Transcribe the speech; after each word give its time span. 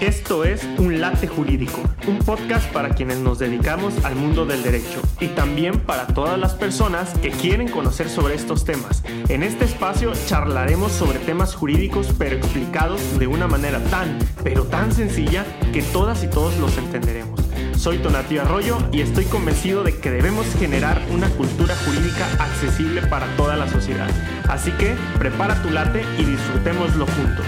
Esto 0.00 0.42
es 0.42 0.64
Un 0.78 1.00
Late 1.00 1.28
Jurídico, 1.28 1.80
un 2.08 2.18
podcast 2.18 2.68
para 2.72 2.88
quienes 2.90 3.18
nos 3.18 3.38
dedicamos 3.38 4.04
al 4.04 4.16
mundo 4.16 4.44
del 4.46 4.64
derecho 4.64 5.00
y 5.20 5.28
también 5.28 5.78
para 5.78 6.08
todas 6.08 6.38
las 6.38 6.54
personas 6.54 7.10
que 7.18 7.30
quieren 7.30 7.68
conocer 7.68 8.08
sobre 8.08 8.34
estos 8.34 8.64
temas. 8.64 9.04
En 9.28 9.44
este 9.44 9.64
espacio 9.64 10.12
charlaremos 10.26 10.90
sobre 10.90 11.20
temas 11.20 11.54
jurídicos 11.54 12.08
pero 12.18 12.36
explicados 12.36 13.00
de 13.20 13.28
una 13.28 13.46
manera 13.46 13.78
tan, 13.90 14.18
pero 14.42 14.64
tan 14.64 14.92
sencilla 14.92 15.44
que 15.72 15.82
todas 15.82 16.24
y 16.24 16.26
todos 16.26 16.56
los 16.58 16.76
entenderemos. 16.76 17.40
Soy 17.76 17.98
Tonatio 17.98 18.42
Arroyo 18.42 18.78
y 18.92 19.02
estoy 19.02 19.24
convencido 19.26 19.84
de 19.84 19.98
que 19.98 20.10
debemos 20.10 20.46
generar 20.58 21.00
una 21.10 21.28
cultura 21.30 21.76
jurídica 21.84 22.26
accesible 22.40 23.02
para 23.02 23.26
toda 23.36 23.56
la 23.56 23.68
sociedad. 23.68 24.10
Así 24.48 24.72
que 24.72 24.96
prepara 25.18 25.62
tu 25.62 25.70
late 25.70 26.04
y 26.18 26.24
disfrutémoslo 26.24 27.06
juntos. 27.06 27.46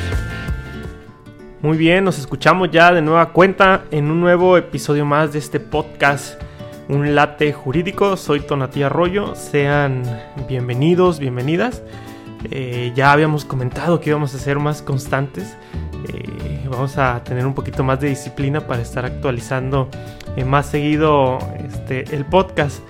Muy 1.65 1.79
bien, 1.79 2.05
nos 2.05 2.19
escuchamos 2.19 2.71
ya 2.71 2.93
de 2.93 3.01
nueva 3.01 3.31
cuenta 3.31 3.85
en 3.91 4.11
un 4.11 4.21
nuevo 4.21 4.59
episodio 4.59 5.07
más 5.07 5.33
de 5.33 5.39
este 5.39 5.61
podcast, 5.61 6.39
Un 6.91 7.15
Late 7.15 7.55
Jurídico. 7.55 8.19
Soy 8.19 8.41
Tonatía 8.41 8.89
Arroyo, 8.89 9.35
sean 9.35 10.03
bienvenidos, 10.47 11.19
bienvenidas. 11.19 11.83
Eh, 12.51 12.93
ya 12.95 13.13
habíamos 13.13 13.47
comentado 13.47 13.99
que 13.99 14.11
íbamos 14.11 14.35
a 14.35 14.39
ser 14.39 14.59
más 14.59 14.83
constantes. 14.83 15.57
Eh, 16.07 16.69
vamos 16.71 16.99
a 16.99 17.25
tener 17.25 17.47
un 17.47 17.55
poquito 17.55 17.83
más 17.83 17.99
de 17.99 18.11
disciplina 18.11 18.61
para 18.67 18.83
estar 18.83 19.07
actualizando 19.07 19.89
eh, 20.37 20.45
más 20.45 20.67
seguido 20.67 21.39
este, 21.67 22.15
el 22.15 22.27
podcast. 22.27 22.81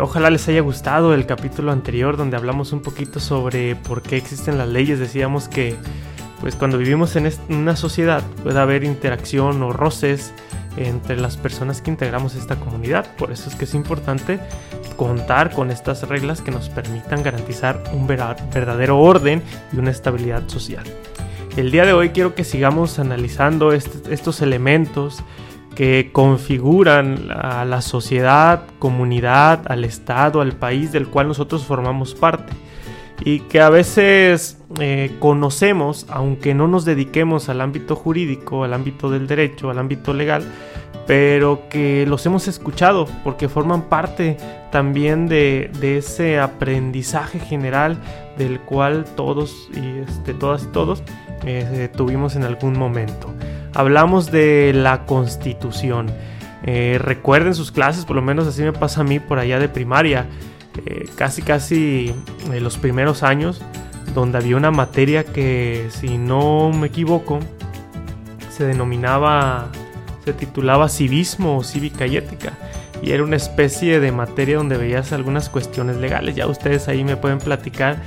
ojalá 0.00 0.30
les 0.30 0.48
haya 0.48 0.62
gustado 0.62 1.12
el 1.12 1.26
capítulo 1.26 1.72
anterior 1.72 2.16
donde 2.16 2.38
hablamos 2.38 2.72
un 2.72 2.80
poquito 2.80 3.20
sobre 3.20 3.76
por 3.76 4.00
qué 4.00 4.16
existen 4.16 4.56
las 4.56 4.68
leyes. 4.68 4.98
Decíamos 4.98 5.46
que 5.46 5.76
pues 6.40 6.54
cuando 6.56 6.78
vivimos 6.78 7.16
en 7.16 7.30
una 7.48 7.76
sociedad 7.76 8.22
puede 8.42 8.58
haber 8.58 8.84
interacción 8.84 9.62
o 9.62 9.72
roces 9.72 10.32
entre 10.76 11.16
las 11.16 11.36
personas 11.36 11.80
que 11.80 11.90
integramos 11.90 12.34
esta 12.34 12.56
comunidad. 12.56 13.06
Por 13.16 13.32
eso 13.32 13.48
es 13.48 13.56
que 13.56 13.64
es 13.64 13.74
importante 13.74 14.38
contar 14.96 15.52
con 15.52 15.70
estas 15.70 16.06
reglas 16.08 16.42
que 16.42 16.50
nos 16.50 16.68
permitan 16.68 17.22
garantizar 17.22 17.82
un 17.92 18.06
verdadero 18.06 18.98
orden 18.98 19.42
y 19.72 19.78
una 19.78 19.90
estabilidad 19.90 20.48
social. 20.48 20.84
El 21.56 21.70
día 21.70 21.86
de 21.86 21.94
hoy 21.94 22.10
quiero 22.10 22.34
que 22.34 22.44
sigamos 22.44 22.98
analizando 22.98 23.72
estos 23.72 24.42
elementos 24.42 25.22
que 25.74 26.10
configuran 26.12 27.30
a 27.30 27.64
la 27.64 27.80
sociedad, 27.80 28.62
comunidad, 28.78 29.62
al 29.66 29.84
Estado, 29.84 30.42
al 30.42 30.52
país 30.52 30.92
del 30.92 31.08
cual 31.08 31.28
nosotros 31.28 31.64
formamos 31.64 32.14
parte 32.14 32.52
y 33.24 33.40
que 33.40 33.60
a 33.60 33.70
veces 33.70 34.58
eh, 34.78 35.16
conocemos, 35.18 36.06
aunque 36.10 36.54
no 36.54 36.68
nos 36.68 36.84
dediquemos 36.84 37.48
al 37.48 37.60
ámbito 37.60 37.96
jurídico, 37.96 38.64
al 38.64 38.74
ámbito 38.74 39.10
del 39.10 39.26
derecho, 39.26 39.70
al 39.70 39.78
ámbito 39.78 40.12
legal, 40.12 40.44
pero 41.06 41.68
que 41.70 42.04
los 42.06 42.26
hemos 42.26 42.48
escuchado 42.48 43.06
porque 43.22 43.48
forman 43.48 43.82
parte 43.82 44.36
también 44.70 45.28
de, 45.28 45.70
ese 45.80 46.40
aprendizaje 46.40 47.38
general 47.38 47.96
del 48.36 48.60
cual 48.60 49.04
todos 49.16 49.68
y 49.72 50.00
este, 50.00 50.34
todas 50.34 50.64
y 50.64 50.66
todos 50.66 51.02
eh, 51.44 51.88
tuvimos 51.96 52.34
en 52.36 52.44
algún 52.44 52.76
momento. 52.78 53.32
Hablamos 53.72 54.30
de 54.30 54.72
la 54.74 55.04
constitución. 55.06 56.10
Eh, 56.64 56.98
recuerden 57.00 57.54
sus 57.54 57.70
clases, 57.70 58.04
por 58.04 58.16
lo 58.16 58.22
menos 58.22 58.46
así 58.46 58.62
me 58.62 58.72
pasa 58.72 59.02
a 59.02 59.04
mí 59.04 59.20
por 59.20 59.38
allá 59.38 59.58
de 59.60 59.68
primaria. 59.68 60.26
Eh, 60.84 61.08
casi 61.16 61.42
casi 61.42 62.14
en 62.52 62.64
los 62.64 62.76
primeros 62.76 63.22
años, 63.22 63.62
donde 64.14 64.38
había 64.38 64.56
una 64.56 64.70
materia 64.70 65.24
que, 65.24 65.88
si 65.90 66.18
no 66.18 66.70
me 66.72 66.88
equivoco, 66.88 67.40
se 68.50 68.64
denominaba, 68.66 69.70
se 70.24 70.32
titulaba 70.32 70.88
civismo 70.88 71.58
o 71.58 71.64
cívica 71.64 72.06
y 72.06 72.16
ética. 72.16 72.52
Y 73.02 73.12
era 73.12 73.22
una 73.22 73.36
especie 73.36 74.00
de 74.00 74.10
materia 74.10 74.56
donde 74.56 74.78
veías 74.78 75.12
algunas 75.12 75.50
cuestiones 75.50 75.96
legales. 75.96 76.34
Ya 76.34 76.46
ustedes 76.46 76.88
ahí 76.88 77.04
me 77.04 77.16
pueden 77.16 77.38
platicar 77.38 77.98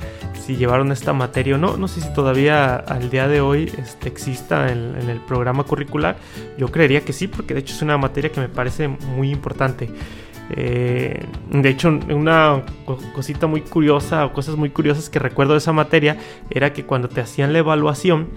si 0.44 0.56
llevaron 0.56 0.90
esta 0.90 1.12
materia 1.12 1.54
o 1.54 1.58
no. 1.58 1.76
No 1.76 1.86
sé 1.86 2.00
si 2.00 2.12
todavía 2.12 2.74
al 2.74 3.08
día 3.08 3.28
de 3.28 3.40
hoy 3.40 3.72
este, 3.78 4.08
exista 4.08 4.72
en, 4.72 4.96
en, 5.00 5.08
el 5.08 5.20
programa 5.20 5.62
curricular. 5.62 6.16
Yo 6.58 6.68
creería 6.72 7.02
que 7.02 7.12
sí, 7.12 7.28
porque 7.28 7.54
de 7.54 7.60
hecho 7.60 7.74
es 7.74 7.82
una 7.82 7.98
materia 7.98 8.32
que 8.32 8.40
me 8.40 8.48
parece 8.48 8.88
muy 8.88 9.30
importante. 9.30 9.88
Eh, 10.56 11.24
de 11.50 11.68
hecho, 11.68 11.88
una 11.88 12.62
cosita 13.14 13.46
muy 13.46 13.60
curiosa 13.62 14.24
o 14.26 14.32
cosas 14.32 14.56
muy 14.56 14.70
curiosas 14.70 15.08
que 15.08 15.18
recuerdo 15.18 15.52
de 15.52 15.58
esa 15.58 15.72
materia 15.72 16.16
era 16.50 16.72
que 16.72 16.84
cuando 16.84 17.08
te 17.08 17.20
hacían 17.20 17.52
la 17.52 17.60
evaluación, 17.60 18.28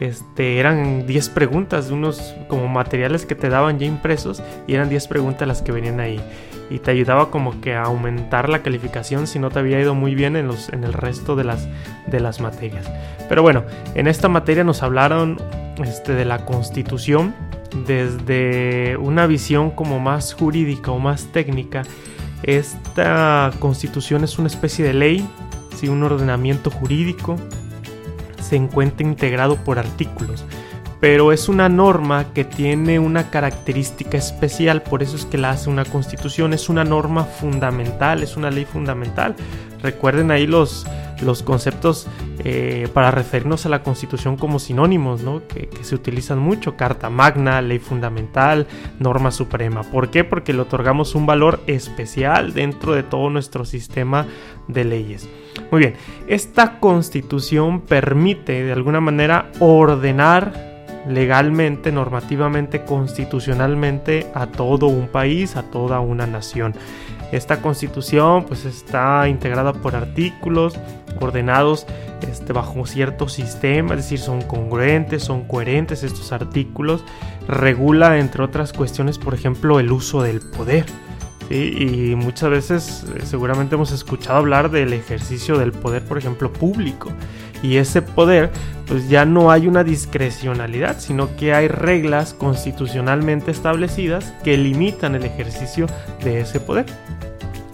este, 0.00 0.58
eran 0.58 1.06
10 1.06 1.28
preguntas, 1.30 1.90
unos 1.90 2.34
como 2.48 2.68
materiales 2.68 3.26
que 3.26 3.34
te 3.34 3.48
daban 3.48 3.78
ya 3.78 3.86
impresos 3.86 4.42
y 4.66 4.74
eran 4.74 4.88
10 4.88 5.08
preguntas 5.08 5.48
las 5.48 5.62
que 5.62 5.72
venían 5.72 6.00
ahí. 6.00 6.20
Y 6.70 6.80
te 6.80 6.90
ayudaba 6.90 7.30
como 7.30 7.60
que 7.62 7.74
a 7.74 7.84
aumentar 7.84 8.50
la 8.50 8.62
calificación 8.62 9.26
si 9.26 9.38
no 9.38 9.50
te 9.50 9.58
había 9.58 9.80
ido 9.80 9.94
muy 9.94 10.14
bien 10.14 10.36
en, 10.36 10.46
los, 10.46 10.68
en 10.68 10.84
el 10.84 10.92
resto 10.92 11.34
de 11.34 11.44
las, 11.44 11.66
de 12.06 12.20
las 12.20 12.40
materias. 12.40 12.90
Pero 13.28 13.42
bueno, 13.42 13.64
en 13.94 14.06
esta 14.06 14.28
materia 14.28 14.64
nos 14.64 14.82
hablaron 14.82 15.38
este, 15.82 16.12
de 16.12 16.26
la 16.26 16.44
constitución 16.44 17.34
desde 17.86 18.96
una 18.96 19.26
visión 19.26 19.70
como 19.70 20.00
más 20.00 20.34
jurídica 20.34 20.90
o 20.90 20.98
más 20.98 21.26
técnica, 21.32 21.82
esta 22.42 23.50
constitución 23.58 24.24
es 24.24 24.38
una 24.38 24.48
especie 24.48 24.84
de 24.84 24.94
ley, 24.94 25.28
si 25.76 25.88
un 25.88 26.02
ordenamiento 26.02 26.70
jurídico 26.70 27.36
se 28.40 28.56
encuentra 28.56 29.06
integrado 29.06 29.56
por 29.56 29.78
artículos, 29.78 30.44
pero 31.00 31.32
es 31.32 31.48
una 31.48 31.68
norma 31.68 32.32
que 32.32 32.44
tiene 32.44 32.98
una 32.98 33.30
característica 33.30 34.18
especial, 34.18 34.82
por 34.82 35.02
eso 35.02 35.16
es 35.16 35.26
que 35.26 35.38
la 35.38 35.50
hace 35.50 35.70
una 35.70 35.84
constitución, 35.84 36.52
es 36.52 36.68
una 36.68 36.84
norma 36.84 37.24
fundamental, 37.24 38.22
es 38.22 38.36
una 38.36 38.50
ley 38.50 38.64
fundamental. 38.64 39.36
Recuerden 39.80 40.32
ahí 40.32 40.46
los, 40.46 40.86
los 41.22 41.42
conceptos 41.42 42.06
eh, 42.44 42.88
para 42.92 43.10
referirnos 43.10 43.66
a 43.66 43.68
la 43.68 43.82
Constitución 43.82 44.36
como 44.36 44.58
sinónimos, 44.58 45.22
¿no? 45.22 45.46
que, 45.46 45.68
se 45.82 45.94
utilizan 45.94 46.38
mucho, 46.38 46.76
Carta 46.76 47.10
Magna, 47.10 47.60
Ley 47.62 47.78
Fundamental, 47.78 48.66
Norma 48.98 49.30
Suprema. 49.30 49.82
¿Por 49.82 50.10
qué? 50.10 50.24
Porque 50.24 50.52
le 50.52 50.60
otorgamos 50.60 51.14
un 51.14 51.26
valor 51.26 51.60
especial 51.66 52.52
dentro 52.52 52.94
de 52.94 53.02
todo 53.02 53.30
nuestro 53.30 53.64
sistema 53.64 54.26
de 54.66 54.84
leyes. 54.84 55.28
Muy 55.70 55.80
bien, 55.80 55.94
esta 56.26 56.78
Constitución 56.78 57.80
permite 57.80 58.64
de 58.64 58.72
alguna 58.72 59.00
manera 59.00 59.50
ordenar 59.60 60.68
legalmente, 61.08 61.90
normativamente, 61.90 62.84
constitucionalmente 62.84 64.26
a 64.34 64.46
todo 64.46 64.86
un 64.86 65.08
país, 65.08 65.56
a 65.56 65.62
toda 65.62 66.00
una 66.00 66.26
nación. 66.26 66.74
Esta 67.32 67.60
constitución 67.60 68.44
pues 68.44 68.64
está 68.64 69.28
integrada 69.28 69.74
por 69.74 69.94
artículos 69.94 70.78
ordenados 71.20 71.86
este, 72.20 72.52
bajo 72.52 72.86
cierto 72.86 73.28
sistema, 73.28 73.94
es 73.94 74.02
decir, 74.02 74.18
son 74.18 74.42
congruentes, 74.42 75.22
son 75.22 75.44
coherentes 75.44 76.02
estos 76.02 76.32
artículos, 76.32 77.04
regula 77.46 78.18
entre 78.18 78.42
otras 78.42 78.72
cuestiones, 78.72 79.18
por 79.18 79.34
ejemplo, 79.34 79.80
el 79.80 79.92
uso 79.92 80.22
del 80.22 80.40
poder. 80.40 80.86
Y 81.50 82.14
muchas 82.14 82.50
veces 82.50 83.06
eh, 83.16 83.22
seguramente 83.24 83.74
hemos 83.74 83.90
escuchado 83.90 84.36
hablar 84.36 84.70
del 84.70 84.92
ejercicio 84.92 85.56
del 85.56 85.72
poder, 85.72 86.04
por 86.04 86.18
ejemplo, 86.18 86.52
público. 86.52 87.10
Y 87.62 87.76
ese 87.76 88.02
poder, 88.02 88.50
pues 88.86 89.08
ya 89.08 89.24
no 89.24 89.50
hay 89.50 89.66
una 89.66 89.82
discrecionalidad, 89.82 91.00
sino 91.00 91.34
que 91.36 91.54
hay 91.54 91.68
reglas 91.68 92.34
constitucionalmente 92.34 93.50
establecidas 93.50 94.32
que 94.44 94.58
limitan 94.58 95.14
el 95.14 95.24
ejercicio 95.24 95.86
de 96.22 96.40
ese 96.40 96.60
poder. 96.60 96.84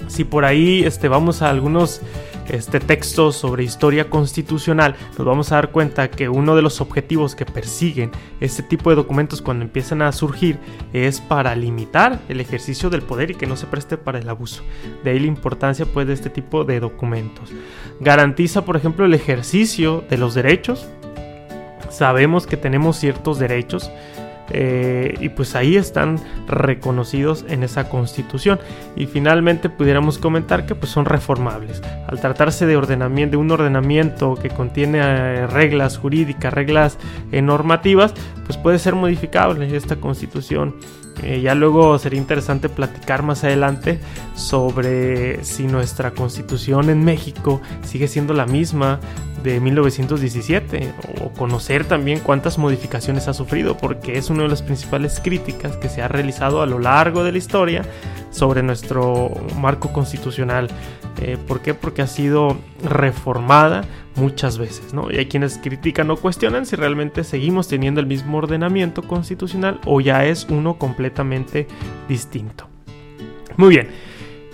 Si 0.07 0.23
por 0.23 0.45
ahí 0.45 0.85
este, 0.85 1.09
vamos 1.09 1.43
a 1.43 1.51
algunos 1.51 2.01
este 2.49 2.81
texto 2.81 3.33
sobre 3.33 3.65
historia 3.65 4.11
constitucional, 4.11 4.97
nos 5.17 5.27
vamos 5.27 5.53
a 5.53 5.57
dar 5.57 5.71
cuenta 5.71 6.11
que 6.11 6.29
uno 6.29 6.57
de 6.57 6.63
los 6.63 6.81
objetivos 6.81 7.35
que 7.35 7.47
persiguen 7.47 8.11
este 8.41 8.63
tipo 8.63 8.91
de 8.91 8.97
documentos 8.97 9.43
cuando 9.43 9.65
empiezan 9.65 10.03
a 10.03 10.13
surgir 10.13 10.59
es 10.93 11.21
para 11.21 11.55
limitar 11.55 12.21
el 12.29 12.41
ejercicio 12.41 12.91
del 12.91 13.03
poder 13.03 13.31
y 13.31 13.35
que 13.35 13.47
no 13.47 13.57
se 13.57 13.67
preste 13.67 13.97
para 13.97 14.19
el 14.19 14.29
abuso. 14.29 14.63
De 15.03 15.11
ahí 15.11 15.21
la 15.21 15.27
importancia 15.27 15.87
pues 15.87 16.07
de 16.07 16.15
este 16.15 16.31
tipo 16.31 16.65
de 16.65 16.81
documentos. 16.81 17.51
Garantiza, 18.01 18.65
por 18.65 18.77
ejemplo, 18.77 19.05
el 19.05 19.15
ejercicio 19.15 20.05
de 20.09 20.19
los 20.19 20.35
derechos. 20.35 20.87
Sabemos 21.91 22.47
que 22.47 22.57
tenemos 22.57 22.97
ciertos 22.97 23.39
derechos 23.39 23.91
eh, 24.51 25.15
y 25.21 25.31
pues 25.31 25.55
ahí 25.55 25.77
están 25.77 26.19
reconocidos 26.47 27.45
en 27.49 27.63
esa 27.63 27.89
constitución. 27.89 28.59
Y 28.97 29.07
finalmente 29.07 29.71
pudiéramos 29.71 30.19
comentar 30.19 30.67
que 30.67 30.75
pues 30.75 30.93
son 30.93 31.05
reformables. 31.05 31.83
Al 32.07 32.21
tratarse 32.21 32.67
de 32.67 32.77
de 33.31 33.37
un 33.37 33.51
ordenamiento 33.51 34.35
que 34.35 34.51
contiene 34.51 34.99
eh, 35.01 35.47
reglas 35.47 35.99
jurídicas 35.99 36.53
reglas 36.53 36.99
eh, 37.33 37.43
normativas 37.43 38.15
pues 38.47 38.59
puede 38.59 38.79
ser 38.79 38.95
modificable 38.95 39.75
esta 39.77 39.97
constitución 39.97 40.75
ya 41.43 41.55
luego 41.55 41.99
sería 41.99 42.19
interesante 42.19 42.69
platicar 42.69 43.23
más 43.23 43.45
adelante 43.45 43.99
sobre 44.35 45.43
si 45.45 45.67
nuestra 45.67 46.11
constitución 46.11 46.91
en 46.91 47.05
México 47.05 47.61
sigue 47.83 48.09
siendo 48.09 48.35
la 48.35 48.47
misma 48.47 49.01
de 49.43 49.61
1917 49.61 50.95
o 51.23 51.29
conocer 51.31 51.85
también 51.85 52.19
cuántas 52.21 52.59
modificaciones 52.59 53.29
ha 53.29 53.35
sufrido, 53.35 53.77
porque 53.77 54.17
es 54.17 54.31
una 54.31 54.45
de 54.45 54.49
las 54.49 54.63
principales 54.63 55.21
críticas 55.23 55.77
que 55.77 55.91
se 55.91 56.03
ha 56.03 56.09
realizado 56.09 56.63
a 56.63 56.67
lo 56.67 56.79
largo 56.79 57.25
de 57.25 57.33
la 57.33 57.39
historia 57.39 57.83
sobre 58.31 58.63
nuestro 58.63 59.31
marco 59.61 59.93
constitucional. 59.93 60.69
Eh, 61.21 61.39
¿Por 61.47 61.61
qué? 61.61 61.75
Porque 61.75 62.03
ha 62.03 62.07
sido 62.07 62.57
reformada 62.83 63.85
muchas 64.17 64.59
veces, 64.59 64.95
¿no? 64.95 65.11
Y 65.11 65.17
hay 65.17 65.27
quienes 65.27 65.59
critican 65.59 66.11
o 66.11 66.17
cuestionan 66.17 66.67
si 66.67 66.77
realmente 66.77 67.25
seguimos 67.25 67.69
teniendo 67.69 68.01
el 68.01 68.07
mismo 68.07 68.39
ordenamiento 68.39 69.03
constitucional 69.03 69.81
o 69.87 70.01
ya 70.01 70.25
es 70.25 70.47
uno 70.49 70.79
completamente 70.79 71.67
distinto. 72.09 72.69
Muy 73.57 73.71
bien. 73.71 73.89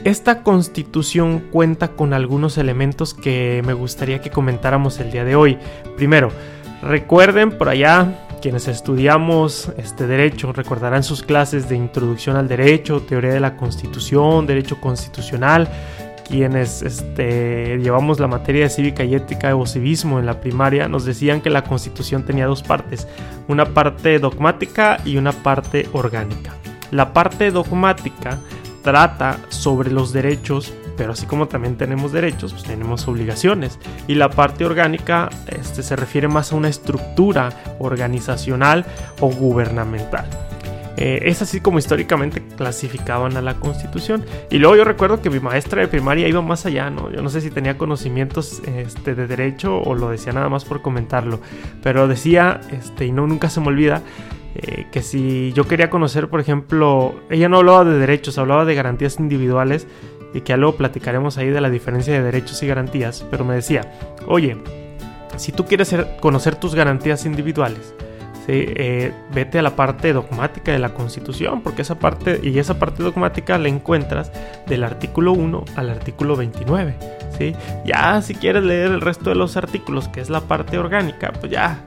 Esta 0.04 0.42
constitución 0.42 1.40
cuenta 1.50 1.88
con 1.88 2.14
algunos 2.14 2.56
elementos 2.56 3.12
que 3.12 3.62
me 3.66 3.74
gustaría 3.74 4.22
que 4.22 4.30
comentáramos 4.30 4.98
el 4.98 5.10
día 5.10 5.24
de 5.24 5.36
hoy. 5.36 5.58
Primero, 5.96 6.30
recuerden 6.82 7.50
por 7.50 7.68
allá 7.68 8.26
quienes 8.40 8.68
estudiamos 8.68 9.70
este 9.76 10.06
derecho 10.06 10.52
recordarán 10.52 11.02
sus 11.02 11.22
clases 11.22 11.68
de 11.68 11.76
introducción 11.76 12.36
al 12.36 12.48
derecho, 12.48 13.02
teoría 13.02 13.34
de 13.34 13.40
la 13.40 13.56
constitución, 13.56 14.46
derecho 14.46 14.80
constitucional, 14.80 15.68
quienes 16.30 16.82
este, 16.82 17.78
llevamos 17.78 18.20
la 18.20 18.28
materia 18.28 18.64
de 18.64 18.70
cívica 18.70 19.04
y 19.04 19.14
ética 19.14 19.54
o 19.56 19.66
civismo 19.66 20.18
en 20.20 20.26
la 20.26 20.40
primaria, 20.40 20.88
nos 20.88 21.04
decían 21.04 21.40
que 21.40 21.50
la 21.50 21.64
constitución 21.64 22.24
tenía 22.24 22.46
dos 22.46 22.62
partes, 22.62 23.08
una 23.48 23.66
parte 23.66 24.18
dogmática 24.18 24.98
y 25.04 25.16
una 25.16 25.32
parte 25.32 25.88
orgánica. 25.92 26.54
La 26.92 27.12
parte 27.12 27.50
dogmática 27.50 28.38
trata 28.82 29.38
sobre 29.48 29.90
los 29.90 30.12
derechos, 30.12 30.72
pero 30.96 31.12
así 31.12 31.26
como 31.26 31.48
también 31.48 31.76
tenemos 31.76 32.12
derechos, 32.12 32.52
pues 32.52 32.64
tenemos 32.64 33.06
obligaciones. 33.08 33.78
Y 34.06 34.14
la 34.14 34.30
parte 34.30 34.64
orgánica 34.64 35.28
este, 35.48 35.82
se 35.82 35.96
refiere 35.96 36.28
más 36.28 36.52
a 36.52 36.56
una 36.56 36.68
estructura 36.68 37.50
organizacional 37.80 38.86
o 39.20 39.28
gubernamental. 39.28 40.26
Eh, 41.00 41.30
es 41.30 41.40
así 41.40 41.60
como 41.60 41.78
históricamente 41.78 42.42
clasificaban 42.56 43.36
a 43.38 43.40
la 43.40 43.54
constitución. 43.54 44.24
Y 44.50 44.58
luego 44.58 44.76
yo 44.76 44.84
recuerdo 44.84 45.22
que 45.22 45.30
mi 45.30 45.40
maestra 45.40 45.80
de 45.80 45.88
primaria 45.88 46.28
iba 46.28 46.42
más 46.42 46.66
allá, 46.66 46.90
¿no? 46.90 47.10
Yo 47.10 47.22
no 47.22 47.30
sé 47.30 47.40
si 47.40 47.50
tenía 47.50 47.78
conocimientos 47.78 48.62
este, 48.66 49.14
de 49.14 49.26
derecho 49.26 49.80
o 49.80 49.94
lo 49.94 50.10
decía 50.10 50.32
nada 50.32 50.50
más 50.50 50.66
por 50.66 50.82
comentarlo. 50.82 51.40
Pero 51.82 52.06
decía, 52.06 52.60
este, 52.70 53.06
y 53.06 53.12
no 53.12 53.26
nunca 53.26 53.48
se 53.48 53.60
me 53.60 53.68
olvida, 53.68 54.02
eh, 54.54 54.86
que 54.92 55.00
si 55.00 55.52
yo 55.54 55.66
quería 55.66 55.88
conocer, 55.88 56.28
por 56.28 56.38
ejemplo, 56.38 57.14
ella 57.30 57.48
no 57.48 57.56
hablaba 57.56 57.84
de 57.84 57.98
derechos, 57.98 58.36
hablaba 58.36 58.66
de 58.66 58.74
garantías 58.74 59.18
individuales 59.18 59.86
y 60.34 60.42
que 60.42 60.54
luego 60.58 60.76
platicaremos 60.76 61.38
ahí 61.38 61.48
de 61.48 61.62
la 61.62 61.70
diferencia 61.70 62.12
de 62.12 62.22
derechos 62.22 62.62
y 62.62 62.66
garantías, 62.66 63.24
pero 63.30 63.44
me 63.44 63.54
decía, 63.54 63.90
oye, 64.26 64.58
si 65.36 65.52
tú 65.52 65.64
quieres 65.64 65.94
conocer 66.20 66.56
tus 66.56 66.74
garantías 66.74 67.24
individuales, 67.24 67.94
eh, 68.48 69.12
vete 69.32 69.58
a 69.58 69.62
la 69.62 69.76
parte 69.76 70.12
dogmática 70.12 70.72
de 70.72 70.78
la 70.78 70.94
Constitución, 70.94 71.62
porque 71.62 71.82
esa 71.82 71.98
parte 71.98 72.40
y 72.42 72.58
esa 72.58 72.78
parte 72.78 73.02
dogmática 73.02 73.58
la 73.58 73.68
encuentras 73.68 74.32
del 74.66 74.84
artículo 74.84 75.32
1 75.32 75.64
al 75.76 75.90
artículo 75.90 76.36
29. 76.36 76.94
¿sí? 77.38 77.54
Ya 77.84 78.20
si 78.22 78.34
quieres 78.34 78.64
leer 78.64 78.90
el 78.90 79.00
resto 79.00 79.30
de 79.30 79.36
los 79.36 79.56
artículos, 79.56 80.08
que 80.08 80.20
es 80.20 80.30
la 80.30 80.40
parte 80.40 80.78
orgánica, 80.78 81.32
pues 81.32 81.52
ya 81.52 81.82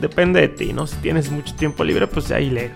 depende 0.00 0.40
de 0.40 0.48
ti, 0.48 0.72
¿no? 0.72 0.86
Si 0.86 0.96
tienes 0.96 1.30
mucho 1.30 1.54
tiempo 1.54 1.84
libre, 1.84 2.06
pues 2.06 2.30
ahí 2.30 2.50
léelo. 2.50 2.74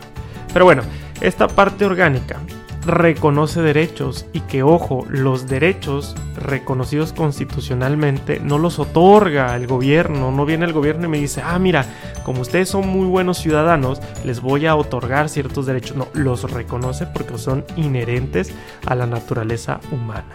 Pero 0.53 0.65
bueno, 0.65 0.83
esta 1.21 1.49
parte 1.49 1.85
orgánica 1.85 2.39
reconoce 2.85 3.63
derechos 3.63 4.27
y 4.33 4.41
que, 4.41 4.63
ojo, 4.63 5.07
los 5.09 5.47
derechos 5.47 6.17
reconocidos 6.37 7.13
constitucionalmente 7.13 8.41
no 8.41 8.59
los 8.59 8.79
otorga 8.79 9.55
el 9.57 9.67
gobierno, 9.67 10.33
no 10.33 10.45
viene 10.45 10.65
el 10.65 10.73
gobierno 10.73 11.07
y 11.07 11.11
me 11.11 11.19
dice, 11.19 11.43
ah, 11.45 11.59
mira, 11.59 11.87
como 12.25 12.41
ustedes 12.41 12.69
son 12.69 12.89
muy 12.89 13.07
buenos 13.07 13.39
ciudadanos, 13.39 14.01
les 14.25 14.41
voy 14.41 14.67
a 14.67 14.75
otorgar 14.75 15.29
ciertos 15.29 15.67
derechos. 15.67 15.97
No, 15.97 16.09
los 16.15 16.51
reconoce 16.51 17.07
porque 17.07 17.39
son 17.39 17.65
inherentes 17.77 18.53
a 18.87 18.95
la 18.95 19.07
naturaleza 19.07 19.81
humana. 19.91 20.35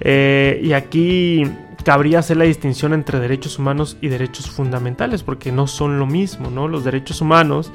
Eh, 0.00 0.60
y 0.62 0.72
aquí 0.72 1.44
cabría 1.84 2.18
hacer 2.18 2.36
la 2.36 2.44
distinción 2.44 2.92
entre 2.92 3.18
derechos 3.18 3.58
humanos 3.58 3.96
y 4.00 4.08
derechos 4.08 4.50
fundamentales, 4.50 5.22
porque 5.22 5.52
no 5.52 5.66
son 5.66 5.98
lo 5.98 6.06
mismo, 6.06 6.50
¿no? 6.50 6.68
Los 6.68 6.84
derechos 6.84 7.20
humanos 7.20 7.72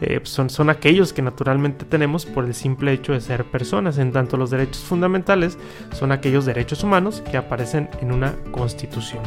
eh, 0.00 0.20
son, 0.24 0.50
son 0.50 0.70
aquellos 0.70 1.12
que 1.12 1.22
naturalmente 1.22 1.84
tenemos 1.84 2.26
por 2.26 2.44
el 2.44 2.54
simple 2.54 2.92
hecho 2.92 3.12
de 3.12 3.20
ser 3.20 3.44
personas, 3.44 3.98
en 3.98 4.12
tanto 4.12 4.36
los 4.36 4.50
derechos 4.50 4.82
fundamentales 4.82 5.58
son 5.92 6.12
aquellos 6.12 6.44
derechos 6.44 6.82
humanos 6.84 7.22
que 7.30 7.36
aparecen 7.36 7.88
en 8.00 8.12
una 8.12 8.34
constitución. 8.50 9.22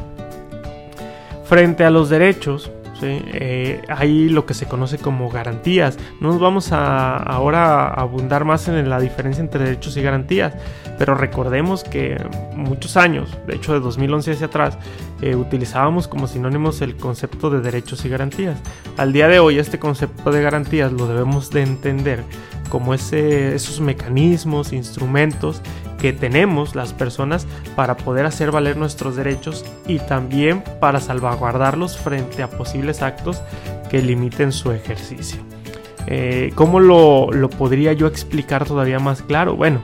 Frente 1.46 1.84
a 1.84 1.90
los 1.90 2.10
derechos, 2.10 2.72
eh, 3.02 3.82
hay 3.88 4.30
lo 4.30 4.46
que 4.46 4.54
se 4.54 4.68
conoce 4.68 4.98
como 4.98 5.30
garantías. 5.30 5.98
No 6.20 6.30
nos 6.30 6.40
vamos 6.40 6.72
a 6.72 7.18
ahora 7.18 7.88
a 7.88 8.02
abundar 8.02 8.46
más 8.46 8.68
en 8.68 8.90
la 8.90 9.00
diferencia 9.00 9.42
entre 9.42 9.64
derechos 9.64 9.98
y 9.98 10.02
garantías, 10.02 10.54
pero 10.98 11.16
recordemos 11.16 11.84
que 11.84 12.18
muchos 12.56 12.98
años, 12.98 13.38
de 13.48 13.56
hecho 13.56 13.74
de 13.74 13.80
2011 13.80 14.32
hacia 14.32 14.48
atrás, 14.48 14.78
eh, 15.22 15.36
utilizábamos 15.36 16.08
como 16.08 16.28
sinónimos 16.28 16.82
el 16.82 16.96
concepto 16.96 17.50
de 17.50 17.62
derechos 17.62 18.06
y 18.06 18.10
garantías. 18.10 18.58
Al 18.98 19.14
día 19.14 19.28
de 19.28 19.40
hoy 19.40 19.60
este 19.60 19.80
concepto 19.80 20.32
de 20.32 20.42
garantías 20.42 20.92
lo 20.92 21.08
debemos 21.08 21.50
de 21.50 21.64
entender 21.64 22.24
como 22.70 22.94
ese, 22.94 23.56
esos 23.56 23.82
mecanismos, 23.82 24.74
instrumentos 24.74 25.62
que 26.00 26.14
tenemos 26.14 26.76
las 26.76 26.94
personas 26.94 27.46
para 27.76 27.98
poder 27.98 28.26
hacer 28.26 28.52
valer 28.52 28.78
nuestros 28.78 29.16
derechos 29.16 29.66
y 29.88 30.00
también 30.00 30.64
para 30.80 31.00
salvaguardarlos 31.00 31.98
frente 31.98 32.42
a 32.42 32.50
posibles 32.50 33.02
actos 33.02 33.42
que 33.90 34.02
limiten 34.02 34.52
su 34.52 34.72
ejercicio. 34.72 35.40
Eh, 36.08 36.52
¿Cómo 36.56 36.80
lo, 36.80 37.32
lo 37.32 37.50
podría 37.50 37.94
yo 37.94 38.08
explicar 38.08 38.66
todavía 38.66 39.00
más 39.00 39.22
claro? 39.22 39.56
Bueno, 39.56 39.82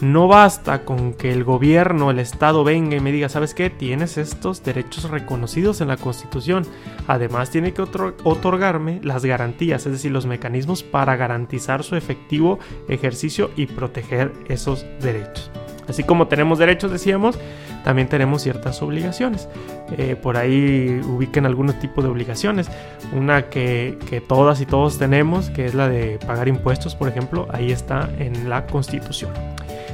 no 0.00 0.28
basta 0.28 0.84
con 0.84 1.14
que 1.14 1.32
el 1.32 1.42
gobierno, 1.44 2.10
el 2.10 2.18
Estado 2.18 2.64
venga 2.64 2.96
y 2.96 3.00
me 3.00 3.12
diga, 3.12 3.28
¿sabes 3.28 3.54
qué? 3.54 3.70
Tienes 3.70 4.18
estos 4.18 4.62
derechos 4.62 5.10
reconocidos 5.10 5.80
en 5.80 5.88
la 5.88 5.96
Constitución. 5.96 6.66
Además 7.06 7.50
tiene 7.50 7.72
que 7.72 7.82
otorgarme 7.82 9.00
las 9.02 9.24
garantías, 9.24 9.86
es 9.86 9.92
decir, 9.92 10.10
los 10.10 10.26
mecanismos 10.26 10.82
para 10.82 11.16
garantizar 11.16 11.82
su 11.82 11.96
efectivo 11.96 12.58
ejercicio 12.88 13.50
y 13.56 13.66
proteger 13.66 14.32
esos 14.48 14.84
derechos. 15.00 15.50
Así 15.88 16.02
como 16.02 16.26
tenemos 16.26 16.58
derechos, 16.58 16.90
decíamos, 16.90 17.38
también 17.84 18.08
tenemos 18.08 18.42
ciertas 18.42 18.82
obligaciones. 18.82 19.48
Eh, 19.96 20.16
por 20.20 20.36
ahí 20.36 21.00
ubiquen 21.06 21.46
algunos 21.46 21.78
tipos 21.78 22.02
de 22.02 22.10
obligaciones. 22.10 22.68
Una 23.14 23.48
que, 23.48 23.96
que, 24.10 24.20
todas 24.20 24.60
y 24.60 24.66
todos 24.66 24.98
tenemos, 24.98 25.48
que 25.50 25.64
es 25.64 25.74
la 25.74 25.88
de 25.88 26.18
pagar 26.26 26.48
impuestos, 26.48 26.96
por 26.96 27.08
ejemplo, 27.08 27.46
ahí 27.52 27.70
está 27.70 28.10
en 28.18 28.50
la 28.50 28.66
Constitución 28.66 29.30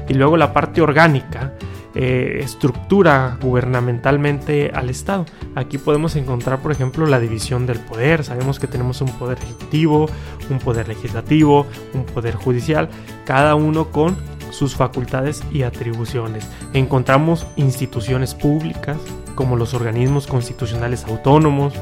y 0.09 0.15
luego 0.15 0.37
la 0.37 0.53
parte 0.53 0.81
orgánica 0.81 1.55
eh, 1.95 2.41
estructura 2.43 3.37
gubernamentalmente 3.43 4.71
al 4.73 4.89
Estado. 4.89 5.27
Aquí 5.55 5.77
podemos 5.77 6.17
encontrar, 6.17 6.61
por 6.61 6.73
ejemplo, 6.73 7.05
la 7.05 7.21
división 7.21 7.67
del 7.67 7.81
poder. 7.81 8.25
Sabemos 8.25 8.59
que 8.59 8.67
tenemos 8.67 9.03
un 9.03 9.11
poder 9.19 9.37
ejecutivo, 9.37 10.09
un 10.49 10.59
poder 10.59 10.89
legislativo, 10.89 11.67
un 11.93 12.05
poder 12.05 12.35
judicial, 12.35 12.89
cada 13.27 13.57
uno 13.57 13.91
con 13.91 14.17
sus 14.49 14.75
facultades 14.75 15.43
y 15.53 15.65
atribuciones. 15.65 16.49
Encontramos 16.73 17.47
instituciones 17.57 18.35
públicas 18.35 18.97
como 19.35 19.57
los 19.57 19.75
organismos 19.75 20.27
constitucionales 20.27 21.05
autónomos, 21.05 21.75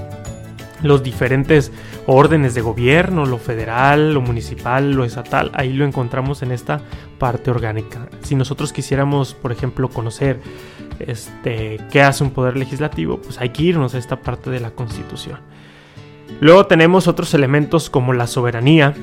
los 0.82 1.02
diferentes 1.02 1.72
órdenes 2.06 2.54
de 2.54 2.60
gobierno, 2.60 3.26
lo 3.26 3.38
federal, 3.38 4.14
lo 4.14 4.20
municipal, 4.20 4.92
lo 4.92 5.04
estatal, 5.04 5.50
ahí 5.54 5.72
lo 5.72 5.84
encontramos 5.84 6.42
en 6.42 6.52
esta 6.52 6.80
parte 7.18 7.50
orgánica. 7.50 8.08
Si 8.22 8.34
nosotros 8.34 8.72
quisiéramos, 8.72 9.34
por 9.34 9.52
ejemplo, 9.52 9.88
conocer 9.88 10.40
este, 10.98 11.78
qué 11.90 12.02
hace 12.02 12.24
un 12.24 12.30
poder 12.30 12.56
legislativo, 12.56 13.20
pues 13.20 13.40
hay 13.40 13.50
que 13.50 13.62
irnos 13.64 13.94
a 13.94 13.98
esta 13.98 14.22
parte 14.22 14.50
de 14.50 14.60
la 14.60 14.70
Constitución. 14.70 15.38
Luego 16.40 16.66
tenemos 16.66 17.08
otros 17.08 17.34
elementos 17.34 17.90
como 17.90 18.12
la 18.12 18.26
soberanía. 18.26 18.94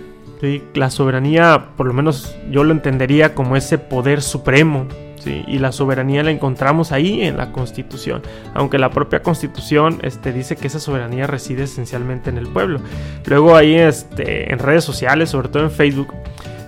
La 0.75 0.91
soberanía, 0.91 1.69
por 1.75 1.87
lo 1.87 1.93
menos 1.93 2.35
yo 2.51 2.63
lo 2.63 2.71
entendería 2.71 3.33
como 3.33 3.55
ese 3.55 3.79
poder 3.79 4.21
supremo 4.21 4.87
y 5.27 5.59
la 5.59 5.71
soberanía 5.71 6.23
la 6.23 6.31
encontramos 6.31 6.91
ahí 6.91 7.21
en 7.21 7.37
la 7.37 7.51
Constitución, 7.51 8.21
aunque 8.53 8.77
la 8.77 8.89
propia 8.89 9.21
Constitución 9.21 9.99
este, 10.03 10.33
dice 10.33 10.55
que 10.55 10.67
esa 10.67 10.79
soberanía 10.79 11.27
reside 11.27 11.63
esencialmente 11.63 12.29
en 12.29 12.37
el 12.37 12.47
pueblo. 12.47 12.79
Luego 13.25 13.55
ahí 13.55 13.75
este, 13.75 14.51
en 14.51 14.59
redes 14.59 14.83
sociales, 14.83 15.29
sobre 15.29 15.49
todo 15.49 15.63
en 15.63 15.71
Facebook, 15.71 16.13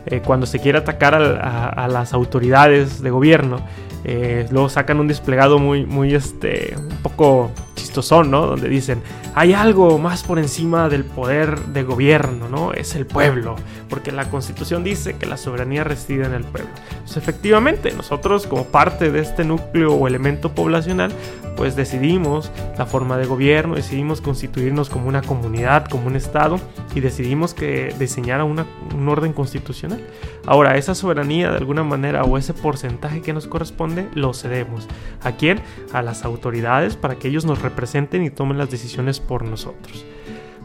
eh, 0.05 0.21
cuando 0.25 0.45
se 0.45 0.59
quiere 0.59 0.77
atacar 0.77 1.15
a, 1.15 1.87
las 1.87 2.13
autoridades 2.13 3.01
de 3.01 3.09
gobierno, 3.09 3.57
eh, 4.05 4.47
luego 4.49 4.69
sacan 4.69 4.99
un 4.99 5.07
desplegado 5.07 5.59
muy, 5.59 5.85
muy, 5.85 6.15
este, 6.15 6.73
un 6.77 6.97
poco 7.03 7.51
chistosón, 7.79 8.29
¿no? 8.29 8.45
Donde 8.45 8.69
dicen, 8.69 9.01
hay 9.36 9.53
algo 9.53 9.98
más 9.98 10.24
por 10.24 10.38
encima 10.38 10.89
del 10.89 11.05
poder 11.05 11.59
de 11.67 11.83
gobierno, 11.83 12.50
¿no? 12.50 12.74
Es 12.74 12.95
el 12.95 13.05
pueblo, 13.05 13.55
porque 13.89 14.12
la 14.12 14.29
constitución 14.29 14.83
dice 14.83 15.15
que 15.15 15.25
la 15.25 15.38
soberanía 15.38 15.83
reside 15.83 16.25
en 16.25 16.33
el 16.33 16.43
pueblo. 16.43 16.69
Pues 17.03 17.17
efectivamente, 17.17 17.91
nosotros 17.91 18.45
como 18.48 18.65
parte 18.65 19.12
de 19.12 19.21
este 19.21 19.43
núcleo 19.43 19.93
o 19.93 20.07
elemento 20.07 20.53
poblacional, 20.53 21.12
pues 21.55 21.75
decidimos 21.75 22.51
la 22.77 22.86
forma 22.86 23.17
de 23.17 23.25
gobierno, 23.25 23.75
decidimos 23.75 24.21
constituirnos 24.21 24.89
como 24.89 25.07
una 25.09 25.21
comunidad, 25.21 25.88
como 25.89 26.07
un 26.07 26.15
estado 26.15 26.57
y 26.95 27.01
decidimos 27.01 27.53
que 27.53 27.93
diseñara 28.00 28.45
un 28.45 29.09
orden 29.09 29.33
constitucional. 29.33 30.00
Ahora, 30.45 30.77
esa 30.77 30.95
soberanía 30.95 31.51
de 31.51 31.57
alguna 31.57 31.83
manera 31.83 32.24
o 32.24 32.38
ese 32.38 32.53
porcentaje 32.53 33.21
que 33.21 33.33
nos 33.33 33.45
corresponde 33.45 34.07
lo 34.13 34.33
cedemos. 34.33 34.88
¿A 35.21 35.33
quién? 35.33 35.59
A 35.91 36.01
las 36.01 36.24
autoridades 36.24 36.95
para 36.95 37.15
que 37.15 37.27
ellos 37.27 37.43
nos 37.45 37.62
representen 37.69 38.23
y 38.23 38.29
tomen 38.29 38.57
las 38.57 38.69
decisiones 38.69 39.19
por 39.19 39.43
nosotros. 39.45 40.05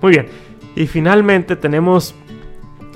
Muy 0.01 0.13
bien, 0.13 0.27
y 0.75 0.87
finalmente 0.87 1.57
tenemos 1.57 2.15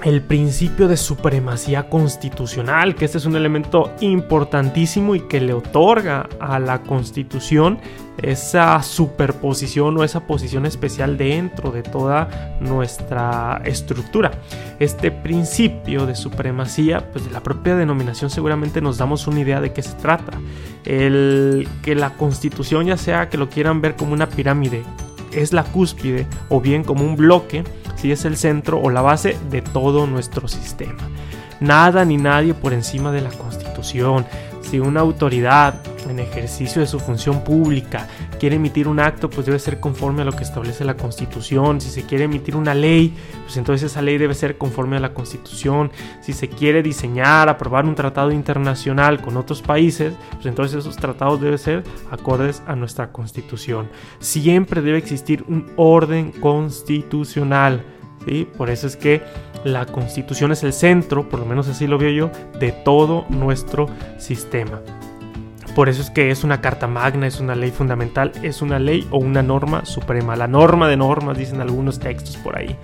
el 0.04 0.22
principio 0.22 0.86
de 0.86 0.96
supremacía 0.96 1.88
constitucional, 1.88 2.94
que 2.94 3.04
este 3.04 3.18
es 3.18 3.26
un 3.26 3.34
elemento 3.34 3.92
importantísimo 4.00 5.14
y 5.14 5.20
que 5.20 5.40
le 5.40 5.52
otorga 5.52 6.28
a 6.38 6.58
la 6.58 6.82
constitución 6.82 7.78
esa 8.22 8.82
superposición 8.82 9.96
o 9.96 10.04
esa 10.04 10.26
posición 10.26 10.66
especial 10.66 11.16
dentro 11.16 11.70
de 11.70 11.82
toda 11.82 12.58
nuestra 12.60 13.60
estructura. 13.64 14.32
Este 14.78 15.10
principio 15.10 16.06
de 16.06 16.14
supremacía, 16.14 17.10
pues 17.12 17.24
de 17.24 17.30
la 17.30 17.42
propia 17.42 17.76
denominación 17.76 18.30
seguramente 18.30 18.80
nos 18.80 18.98
damos 18.98 19.26
una 19.26 19.40
idea 19.40 19.60
de 19.60 19.72
qué 19.72 19.82
se 19.82 19.94
trata. 19.94 20.38
El 20.84 21.68
que 21.82 21.94
la 21.94 22.10
constitución 22.10 22.86
ya 22.86 22.96
sea 22.96 23.28
que 23.28 23.38
lo 23.38 23.48
quieran 23.48 23.80
ver 23.80 23.96
como 23.96 24.12
una 24.12 24.28
pirámide, 24.28 24.82
es 25.32 25.52
la 25.52 25.64
cúspide 25.64 26.26
o 26.48 26.60
bien 26.60 26.84
como 26.84 27.04
un 27.04 27.16
bloque, 27.16 27.64
si 28.00 28.12
es 28.12 28.24
el 28.24 28.36
centro 28.36 28.80
o 28.80 28.90
la 28.90 29.02
base 29.02 29.36
de 29.50 29.60
todo 29.60 30.06
nuestro 30.06 30.48
sistema. 30.48 31.08
Nada 31.60 32.04
ni 32.04 32.16
nadie 32.16 32.54
por 32.54 32.72
encima 32.72 33.10
de 33.12 33.20
la 33.20 33.30
Constitución. 33.30 34.24
Si 34.62 34.78
una 34.78 35.00
autoridad 35.00 35.74
en 36.18 36.26
ejercicio 36.26 36.80
de 36.80 36.86
su 36.86 36.98
función 36.98 37.44
pública 37.44 38.08
quiere 38.38 38.56
emitir 38.56 38.88
un 38.88 39.00
acto, 39.00 39.30
pues 39.30 39.46
debe 39.46 39.58
ser 39.58 39.80
conforme 39.80 40.22
a 40.22 40.24
lo 40.24 40.32
que 40.32 40.44
establece 40.44 40.84
la 40.84 40.96
Constitución. 40.96 41.80
Si 41.80 41.90
se 41.90 42.04
quiere 42.04 42.24
emitir 42.24 42.56
una 42.56 42.74
ley, 42.74 43.14
pues 43.44 43.56
entonces 43.56 43.90
esa 43.90 44.02
ley 44.02 44.18
debe 44.18 44.34
ser 44.34 44.58
conforme 44.58 44.96
a 44.96 45.00
la 45.00 45.14
Constitución. 45.14 45.90
Si 46.20 46.32
se 46.32 46.48
quiere 46.48 46.82
diseñar, 46.82 47.48
aprobar 47.48 47.84
un 47.84 47.94
tratado 47.94 48.30
internacional 48.32 49.20
con 49.20 49.36
otros 49.36 49.62
países, 49.62 50.14
pues 50.34 50.46
entonces 50.46 50.78
esos 50.78 50.96
tratados 50.96 51.40
deben 51.40 51.58
ser 51.58 51.84
acordes 52.10 52.62
a 52.66 52.76
nuestra 52.76 53.12
Constitución. 53.12 53.88
Siempre 54.18 54.82
debe 54.82 54.98
existir 54.98 55.44
un 55.48 55.70
orden 55.76 56.32
constitucional. 56.32 57.82
¿sí? 58.26 58.48
Por 58.56 58.70
eso 58.70 58.86
es 58.86 58.96
que 58.96 59.22
la 59.64 59.86
constitución 59.86 60.52
es 60.52 60.62
el 60.62 60.72
centro, 60.72 61.28
por 61.28 61.40
lo 61.40 61.46
menos 61.46 61.68
así 61.68 61.86
lo 61.86 61.98
veo 61.98 62.10
yo, 62.10 62.30
de 62.58 62.72
todo 62.72 63.26
nuestro 63.28 63.88
sistema. 64.18 64.80
Por 65.78 65.88
eso 65.88 66.02
es 66.02 66.10
que 66.10 66.32
es 66.32 66.42
una 66.42 66.60
carta 66.60 66.88
magna, 66.88 67.28
es 67.28 67.38
una 67.38 67.54
ley 67.54 67.70
fundamental, 67.70 68.32
es 68.42 68.62
una 68.62 68.80
ley 68.80 69.06
o 69.12 69.18
una 69.18 69.44
norma 69.44 69.84
suprema. 69.84 70.34
La 70.34 70.48
norma 70.48 70.88
de 70.88 70.96
normas, 70.96 71.38
dicen 71.38 71.60
algunos 71.60 72.00
textos 72.00 72.36
por 72.36 72.58
ahí. 72.58 72.74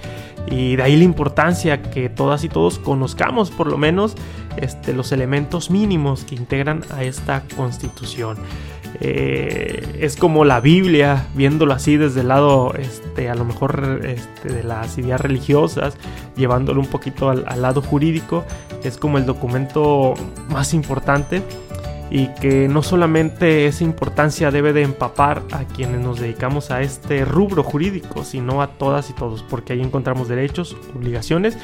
Y 0.47 0.77
de 0.77 0.83
ahí 0.85 0.97
la 0.97 1.03
importancia 1.03 1.83
que 1.83 2.09
todas 2.09 2.45
y 2.45 2.49
todos 2.49 2.79
conozcamos 2.79 3.51
por 3.51 3.67
lo 3.67 3.79
menos 3.79 4.15
este, 4.57 4.93
los 4.93 5.11
elementos 5.11 5.73
mínimos 5.73 6.23
que 6.23 6.37
integran 6.37 6.83
a 6.93 7.03
esta 7.03 7.43
constitución. 7.57 8.37
Eh, 9.01 9.99
es 9.99 10.15
como 10.17 10.45
la 10.45 10.61
Biblia, 10.61 11.27
viéndolo 11.35 11.75
así 11.75 11.97
desde 11.97 12.21
el 12.21 12.29
lado, 12.29 12.75
este, 12.79 13.29
a 13.29 13.35
lo 13.35 13.45
mejor 13.45 14.03
este, 14.05 14.53
de 14.53 14.63
las 14.63 14.97
ideas 14.99 15.21
religiosas, 15.21 15.97
llevándolo 16.37 16.81
un 16.81 16.87
poquito 16.87 17.29
al, 17.29 17.43
al 17.49 17.61
lado 17.61 17.83
jurídico, 17.83 18.45
es 18.85 18.99
como 18.99 19.19
el 19.19 19.27
documento 19.27 20.15
más 20.49 20.75
importante 20.75 21.43
y 22.11 22.29
que 22.35 22.69
no 22.69 22.83
solamente 22.83 23.67
esa 23.67 23.85
importancia 23.85 24.51
debe 24.51 24.73
de 24.73 24.83
empapar 24.83 25.43
a 25.53 25.65
quienes 25.65 26.01
nos 26.01 26.21
dedicamos 26.21 26.71
a 26.71 26.83
este 26.83 27.25
rubro 27.25 27.63
jurídico, 27.63 28.25
sino 28.25 28.63
a 28.63 28.69
todas 28.69 29.11
y 29.11 29.15
todos, 29.15 29.43
porque 29.43 29.73
ahí 29.73 29.81
encontramos 29.81 30.29
derechos, 30.29 30.77
obligaciones 30.95 31.57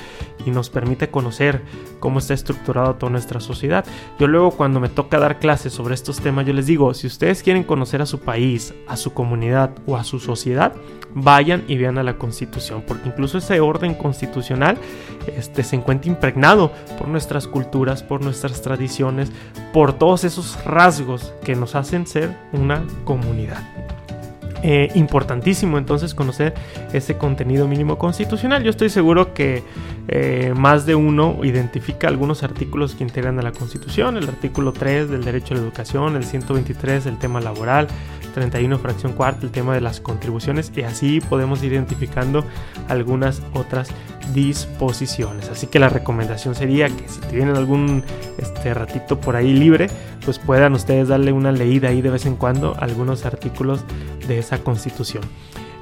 y 0.44 0.50
nos 0.50 0.70
permite 0.70 1.11
conocer 1.11 1.62
cómo 1.99 2.18
está 2.18 2.35
estructurada 2.35 2.99
toda 2.99 3.12
nuestra 3.12 3.40
sociedad. 3.40 3.85
Yo 4.18 4.26
luego 4.26 4.50
cuando 4.52 4.80
me 4.80 4.88
toca 4.88 5.18
dar 5.18 5.38
clases 5.38 5.73
sobre 5.73 5.94
estos 5.94 6.20
temas, 6.20 6.47
yo 6.47 6.52
les 6.52 6.66
digo, 6.66 6.94
si 6.94 7.06
ustedes 7.06 7.42
quieren 7.42 7.64
conocer 7.64 8.02
a 8.02 8.06
su 8.06 8.20
país, 8.20 8.75
a 8.88 8.97
su 8.97 9.12
comunidad 9.12 9.70
o 9.87 9.97
a 9.97 10.04
su 10.04 10.18
sociedad, 10.18 10.73
vayan 11.14 11.64
y 11.66 11.76
vean 11.76 11.99
a 11.99 12.02
la 12.02 12.18
constitución, 12.18 12.85
porque 12.87 13.09
incluso 13.09 13.38
ese 13.38 13.61
orden 13.61 13.94
constitucional 13.94 14.78
este, 15.37 15.64
se 15.64 15.76
encuentra 15.76 16.11
impregnado 16.11 16.73
por 16.99 17.09
nuestras 17.09 17.47
culturas, 17.47 18.02
por 18.02 18.23
nuestras 18.23 18.62
tradiciones, 18.62 19.30
por 19.73 19.92
todos 19.92 20.25
esos 20.31 20.63
rasgos 20.65 21.33
que 21.45 21.55
nos 21.55 21.75
hacen 21.75 22.07
ser 22.07 22.37
una 22.53 22.83
comunidad. 23.05 23.63
Eh, 24.63 24.91
importantísimo 24.95 25.79
entonces 25.79 26.15
conocer 26.15 26.53
ese 26.93 27.17
contenido 27.17 27.67
mínimo 27.67 27.97
constitucional. 27.97 28.63
Yo 28.63 28.69
estoy 28.69 28.91
seguro 28.91 29.33
que 29.33 29.63
eh, 30.09 30.53
más 30.55 30.85
de 30.85 30.95
uno 30.95 31.39
identifica 31.45 32.09
algunos 32.09 32.43
artículos 32.43 32.95
que 32.95 33.03
integran 33.03 33.39
a 33.39 33.43
la 33.43 33.53
Constitución, 33.53 34.19
el 34.19 34.29
artículo 34.29 34.73
3 34.73 35.09
del 35.09 35.25
derecho 35.25 35.55
a 35.55 35.57
la 35.57 35.63
educación, 35.63 36.15
el 36.17 36.25
123 36.25 37.05
del 37.05 37.17
tema 37.17 37.41
laboral, 37.41 37.89
31 38.31 38.79
fracción 38.79 39.13
cuarta 39.13 39.47
el 39.47 39.53
tema 39.53 39.75
de 39.75 39.81
las 39.81 40.01
contribuciones 40.01 40.73
y 40.75 40.83
así 40.83 41.21
podemos 41.21 41.63
ir 41.63 41.73
identificando 41.73 42.45
algunas 42.89 43.43
otras 43.55 43.91
disposiciones. 44.33 45.49
Así 45.49 45.67
que 45.67 45.79
la 45.79 45.89
recomendación 45.89 46.55
sería 46.55 46.89
que 46.89 47.09
si 47.09 47.21
tienen 47.23 47.57
algún 47.57 48.05
este 48.39 48.75
ratito 48.75 49.21
por 49.21 49.37
ahí 49.37 49.53
libre, 49.53 49.89
pues 50.25 50.39
puedan 50.39 50.75
ustedes 50.75 51.09
darle 51.09 51.33
una 51.33 51.53
leída 51.53 51.89
ahí 51.89 52.01
de 52.01 52.11
vez 52.11 52.27
en 52.27 52.37
cuando 52.37 52.75
a 52.75 52.85
algunos 52.85 53.25
artículos 53.25 53.85
de 54.27 54.39
esa 54.39 54.59
constitución. 54.59 55.25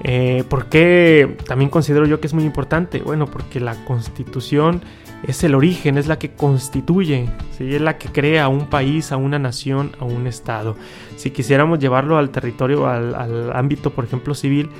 Eh, 0.04 0.44
¿Por 0.48 0.66
qué 0.66 1.36
también 1.46 1.70
considero 1.70 2.06
yo 2.06 2.20
que 2.20 2.28
es 2.28 2.34
muy 2.34 2.44
importante? 2.44 3.00
Bueno, 3.00 3.26
porque 3.26 3.60
la 3.60 3.74
constitución 3.84 4.82
es 5.26 5.42
el 5.44 5.54
origen, 5.54 5.98
es 5.98 6.06
la 6.06 6.18
que 6.18 6.30
constituye, 6.30 7.28
es 7.58 7.80
la 7.80 7.98
que 7.98 8.08
crea 8.08 8.44
a 8.44 8.48
un 8.48 8.66
país, 8.66 9.12
a 9.12 9.16
una 9.16 9.38
nación, 9.38 9.92
a 9.98 10.04
un 10.04 10.26
estado. 10.26 10.76
Si 11.16 11.30
quisiéramos 11.30 11.78
llevarlo 11.78 12.18
al 12.18 12.30
territorio, 12.30 12.86
al, 12.86 13.52
ámbito, 13.52 13.90
por 13.90 14.04
ejemplo, 14.04 14.34
civil, 14.34 14.70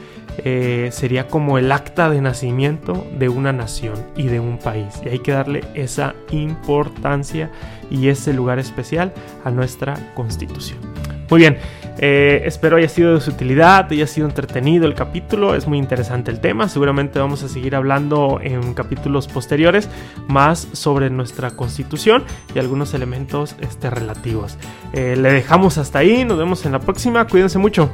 eh, 0.45 0.91
sería 0.93 1.27
como 1.27 1.59
el 1.59 1.73
acta 1.73 2.09
de 2.11 2.21
nacimiento 2.21 3.07
de 3.19 3.29
una 3.29 3.53
nación 3.53 3.97
y 4.17 4.25
de 4.25 4.39
un 4.39 4.59
país. 4.59 5.01
Y 5.05 5.09
hay 5.09 5.19
que 5.19 5.33
darle 5.33 5.65
esa 5.75 6.15
importancia 6.31 7.51
y 7.91 8.09
ese 8.09 8.33
lugar 8.33 8.59
especial 8.59 9.13
a 9.45 9.51
nuestra 9.51 10.13
constitución. 10.15 10.79
Muy 11.31 11.41
bien, 11.41 11.59
eh, 11.99 12.43
espero 12.45 12.77
haya 12.77 12.89
sido 12.89 13.15
de 13.15 13.21
su 13.21 13.31
utilidad, 13.31 13.91
haya 13.91 14.07
sido 14.07 14.29
entretenido 14.29 14.87
el 14.87 14.95
capítulo, 14.95 15.55
es 15.55 15.67
muy 15.67 15.79
interesante 15.79 16.31
el 16.31 16.41
tema, 16.41 16.69
seguramente 16.69 17.19
vamos 17.19 17.43
a 17.43 17.49
seguir 17.49 17.75
hablando 17.75 18.41
en 18.43 18.75
capítulos 18.75 19.29
posteriores 19.29 19.89
más 20.29 20.69
sobre 20.73 21.11
nuestra 21.11 21.51
constitución 21.51 22.25
y 22.55 22.59
algunos 22.59 22.95
elementos 22.95 23.57
este, 23.61 23.91
relativos. 23.91 24.59
Eh, 24.93 25.17
le 25.17 25.33
dejamos 25.33 25.79
hasta 25.79 25.99
ahí, 25.99 26.25
nos 26.25 26.39
vemos 26.39 26.65
en 26.67 26.73
la 26.73 26.81
próxima, 26.81 27.27
cuídense 27.27 27.59
mucho. 27.59 27.91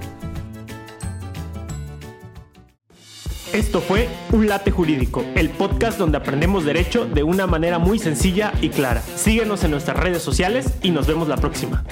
Esto 3.55 3.81
fue 3.81 4.09
Un 4.33 4.49
Late 4.49 4.73
Jurídico, 4.73 5.25
el 5.37 5.49
podcast 5.49 5.97
donde 5.97 6.19
aprendemos 6.19 6.65
derecho 6.65 7.07
de 7.07 7.23
una 7.23 7.47
manera 7.47 7.79
muy 7.79 8.01
sencilla 8.01 8.53
y 8.61 8.69
clara. 8.69 9.01
Síguenos 9.01 9.63
en 9.63 9.71
nuestras 9.71 9.97
redes 9.97 10.23
sociales 10.23 10.75
y 10.83 10.91
nos 10.91 11.07
vemos 11.07 11.29
la 11.29 11.37
próxima. 11.37 11.85